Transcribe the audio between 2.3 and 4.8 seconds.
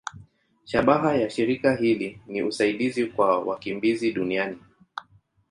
usaidizi kwa wakimbizi duniani.